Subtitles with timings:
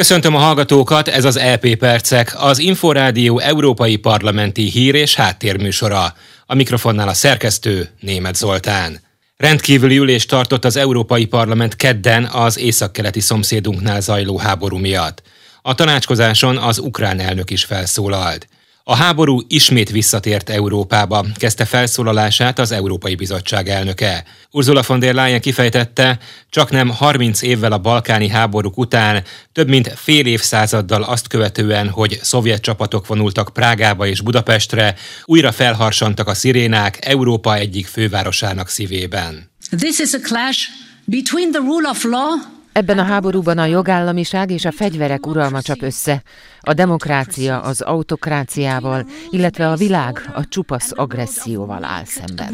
[0.00, 6.14] Köszöntöm a hallgatókat, ez az EP Percek, az Inforádió Európai Parlamenti Hír és Háttérműsora.
[6.46, 9.00] A mikrofonnál a szerkesztő Német Zoltán.
[9.36, 15.22] Rendkívüli ülést tartott az Európai Parlament kedden az északkeleti szomszédunknál zajló háború miatt.
[15.62, 18.48] A tanácskozáson az ukrán elnök is felszólalt.
[18.84, 24.24] A háború ismét visszatért Európába, kezdte felszólalását az Európai Bizottság elnöke.
[24.50, 26.18] Ursula von der Leyen kifejtette,
[26.50, 29.22] csak nem 30 évvel a balkáni háborúk után,
[29.52, 36.28] több mint fél évszázaddal azt követően, hogy szovjet csapatok vonultak Prágába és Budapestre, újra felharsantak
[36.28, 39.50] a szirénák Európa egyik fővárosának szívében.
[39.78, 40.68] This is a clash
[41.04, 45.82] between the rule of law Ebben a háborúban a jogállamiság és a fegyverek uralma csap
[45.82, 46.22] össze,
[46.60, 52.52] a demokrácia az autokráciával, illetve a világ a csupasz agresszióval áll szemben.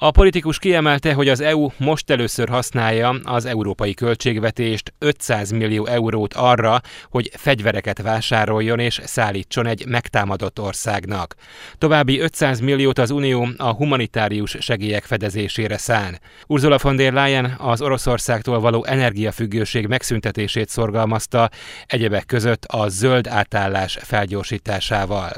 [0.00, 6.34] A politikus kiemelte, hogy az EU most először használja az európai költségvetést 500 millió eurót
[6.34, 6.80] arra,
[7.10, 11.34] hogy fegyvereket vásároljon és szállítson egy megtámadott országnak.
[11.78, 16.20] További 500 milliót az Unió a humanitárius segélyek fedezésére szán.
[16.46, 21.50] Ursula von der Leyen az Oroszországtól való energiafüggőség megszüntetését szorgalmazta,
[21.86, 25.32] egyebek között a zöld átállás felgyorsításával.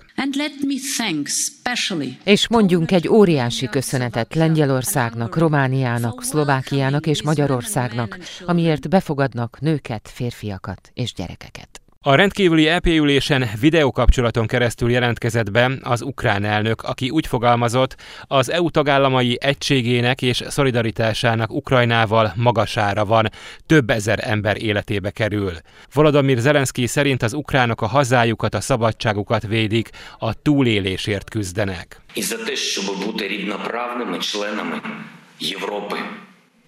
[2.24, 11.12] És mondjunk egy óriási köszönetet Lengyelországnak, Romániának, Szlovákiának és Magyarországnak, amiért befogadnak nőket, férfiakat és
[11.12, 11.80] gyerekeket.
[12.04, 18.50] A rendkívüli EP ülésen videókapcsolaton keresztül jelentkezett be az ukrán elnök, aki úgy fogalmazott, az
[18.50, 23.28] EU tagállamai egységének és szolidaritásának Ukrajnával magasára van,
[23.66, 25.52] több ezer ember életébe kerül.
[25.92, 32.00] Volodymyr Zelenszky szerint az ukránok a hazájukat, a szabadságukat védik, a túlélésért küzdenek.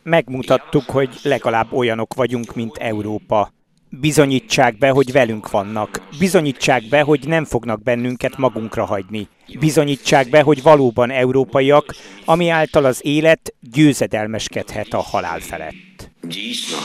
[0.03, 3.53] Megmutattuk, hogy legalább olyanok vagyunk, mint Európa
[3.92, 6.08] Bizonyítsák be, hogy velünk vannak.
[6.20, 9.28] Bizonyítsák be, hogy nem fognak bennünket magunkra hagyni.
[9.60, 16.12] Bizonyítsák be, hogy valóban európaiak, ami által az élet győzedelmeskedhet a halál felett.
[16.22, 16.78] Дійсно,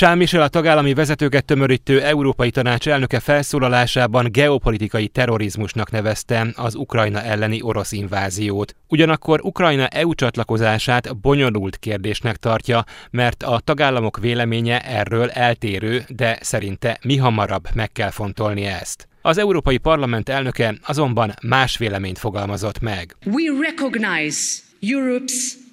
[0.00, 7.62] Michel a tagállami vezetőket tömörítő Európai Tanács elnöke felszólalásában geopolitikai terrorizmusnak nevezte az Ukrajna elleni
[7.62, 8.74] orosz inváziót.
[8.88, 16.98] Ugyanakkor Ukrajna EU csatlakozását bonyolult kérdésnek tartja, mert a tagállamok véleménye erről eltérő, de szerinte
[17.02, 19.08] mi hamarabb meg kell fontolni ezt.
[19.22, 23.16] Az Európai Parlament elnöke azonban más véleményt fogalmazott meg.
[23.26, 24.38] We recognize
[24.80, 25.66] Europe's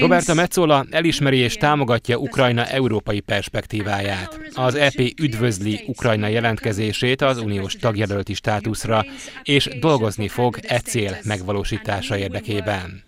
[0.00, 4.40] Roberta Metzola elismeri és támogatja Ukrajna európai perspektíváját.
[4.54, 9.04] Az EP üdvözli Ukrajna jelentkezését az uniós tagjelölti státuszra,
[9.42, 13.04] és dolgozni fog e cél megvalósítása érdekében.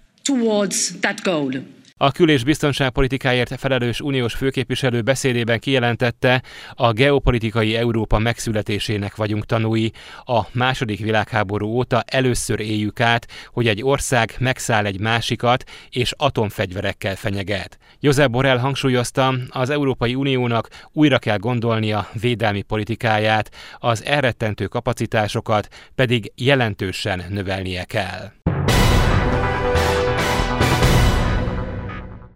[2.00, 6.42] A kül- és biztonságpolitikáért felelős uniós főképviselő beszédében kijelentette,
[6.75, 9.91] a geopolitikai Európa megszületésének vagyunk tanúi.
[10.25, 17.16] A második világháború óta először éljük át, hogy egy ország megszáll egy másikat, és atomfegyverekkel
[17.16, 17.78] fenyeget.
[18.00, 26.32] Josep Borrell hangsúlyozta, az Európai Uniónak újra kell gondolnia védelmi politikáját, az elrettentő kapacitásokat pedig
[26.34, 28.38] jelentősen növelnie kell.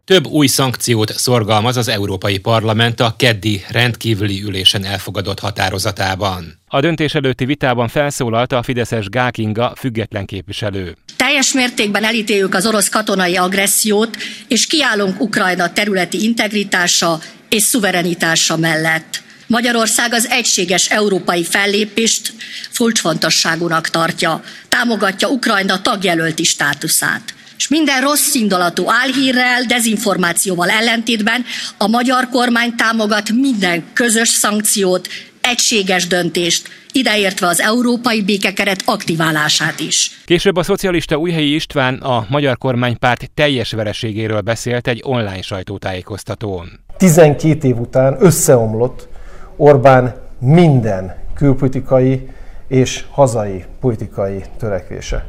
[0.05, 6.61] Több új szankciót szorgalmaz az Európai Parlament a keddi rendkívüli ülésen elfogadott határozatában.
[6.67, 10.97] A döntés előtti vitában felszólalt a Fideszes Gákinga független képviselő.
[11.17, 14.17] Teljes mértékben elítéljük az orosz katonai agressziót,
[14.49, 17.19] és kiállunk Ukrajna területi integritása
[17.49, 19.23] és szuverenitása mellett.
[19.47, 22.33] Magyarország az egységes európai fellépést
[22.77, 31.45] kulcsfontosságúnak tartja, támogatja Ukrajna tagjelölti státuszát és minden rossz indulatú álhírrel, dezinformációval ellentétben
[31.79, 35.09] a magyar kormány támogat minden közös szankciót,
[35.41, 40.11] egységes döntést, ideértve az európai békekeret aktiválását is.
[40.25, 46.81] Később a szocialista Újhelyi István a magyar kormánypárt teljes vereségéről beszélt egy online sajtótájékoztatón.
[46.97, 49.09] 12 év után összeomlott
[49.57, 52.29] Orbán minden külpolitikai
[52.69, 55.27] és hazai politikai törekvése.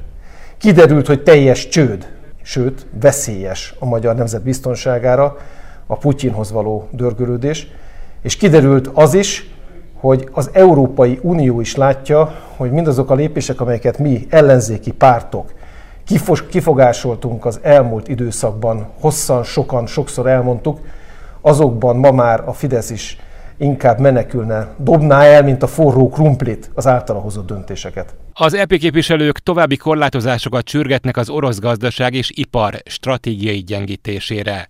[0.57, 2.11] Kiderült, hogy teljes csőd
[2.43, 5.37] sőt veszélyes a magyar nemzet biztonságára
[5.87, 7.67] a Putyinhoz való dörgölődés,
[8.21, 9.51] és kiderült az is,
[9.93, 15.53] hogy az Európai Unió is látja, hogy mindazok a lépések, amelyeket mi ellenzéki pártok
[16.49, 20.79] kifogásoltunk az elmúlt időszakban, hosszan, sokan, sokszor elmondtuk,
[21.41, 23.17] azokban ma már a Fidesz is
[23.57, 28.15] inkább menekülne, dobná el, mint a forró krumplit az általa hozott döntéseket.
[28.35, 34.67] Az EP képviselők további korlátozásokat csürgetnek az orosz gazdaság és ipar stratégiai gyengítésére.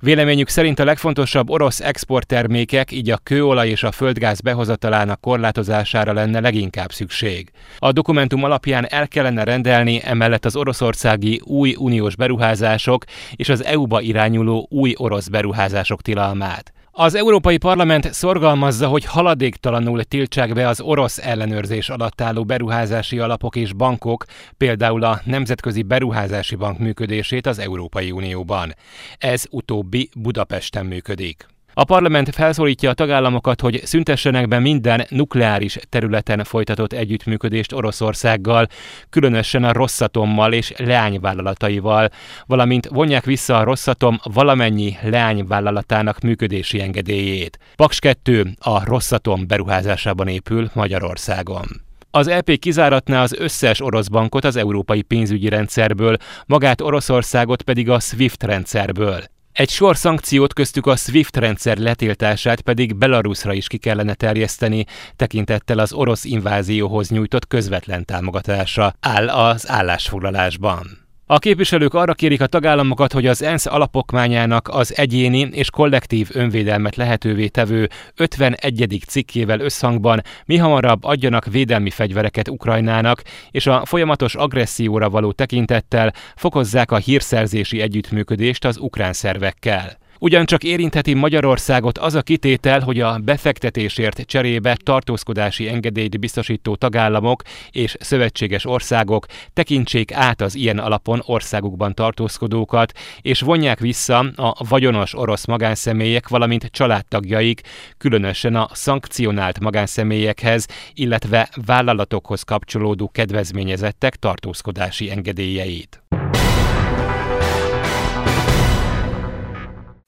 [0.00, 6.40] Véleményük szerint a legfontosabb orosz exporttermékek, így a kőolaj és a földgáz behozatalának korlátozására lenne
[6.40, 7.50] leginkább szükség.
[7.78, 13.04] A dokumentum alapján el kellene rendelni emellett az oroszországi új uniós beruházások
[13.36, 16.74] és az EU-ba irányuló új orosz beruházások tilalmát.
[16.98, 23.56] Az Európai Parlament szorgalmazza, hogy haladéktalanul tiltsák be az orosz ellenőrzés alatt álló beruházási alapok
[23.56, 24.24] és bankok,
[24.56, 28.74] például a Nemzetközi Beruházási Bank működését az Európai Unióban.
[29.18, 31.55] Ez utóbbi Budapesten működik.
[31.78, 38.66] A parlament felszólítja a tagállamokat, hogy szüntessenek be minden nukleáris területen folytatott együttműködést Oroszországgal,
[39.10, 42.08] különösen a Rosszatommal és leányvállalataival,
[42.46, 47.58] valamint vonják vissza a Rosszatom valamennyi leányvállalatának működési engedélyét.
[47.74, 51.66] Paks 2 a Rosszatom beruházásában épül Magyarországon.
[52.10, 58.00] Az EP kizáratná az összes orosz bankot az európai pénzügyi rendszerből, magát Oroszországot pedig a
[58.00, 59.22] SWIFT rendszerből.
[59.56, 64.84] Egy sor szankciót köztük a SWIFT rendszer letiltását pedig Belarusra is ki kellene terjeszteni,
[65.16, 71.05] tekintettel az orosz invázióhoz nyújtott közvetlen támogatásra, áll az állásfoglalásban.
[71.28, 76.96] A képviselők arra kérik a tagállamokat, hogy az ENSZ alapokmányának az egyéni és kollektív önvédelmet
[76.96, 79.02] lehetővé tevő 51.
[79.06, 86.90] cikkével összhangban mi hamarabb adjanak védelmi fegyvereket Ukrajnának, és a folyamatos agresszióra való tekintettel fokozzák
[86.90, 89.98] a hírszerzési együttműködést az ukrán szervekkel.
[90.18, 97.96] Ugyancsak érintheti Magyarországot az a kitétel, hogy a befektetésért cserébe tartózkodási engedélyt biztosító tagállamok és
[98.00, 105.46] szövetséges országok tekintsék át az ilyen alapon országukban tartózkodókat, és vonják vissza a vagyonos orosz
[105.46, 107.60] magánszemélyek, valamint családtagjaik,
[107.98, 116.05] különösen a szankcionált magánszemélyekhez, illetve vállalatokhoz kapcsolódó kedvezményezettek tartózkodási engedélyeit.